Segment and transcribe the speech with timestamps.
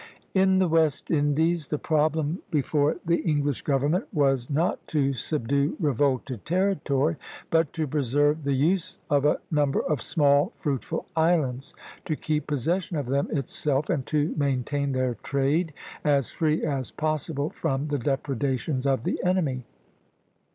[0.33, 6.43] In the West Indies the problem before the English government was not to subdue revolted
[6.43, 7.17] territory,
[7.51, 11.75] but to preserve the use of a number of small, fruitful islands;
[12.05, 15.71] to keep possession of them itself, and to maintain their trade
[16.03, 19.65] as free as possible from the depredations of the enemy.